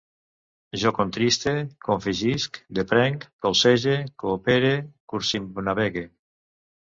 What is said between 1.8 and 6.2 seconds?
confegisc, deprenc, colzege, coopere, circumnavegue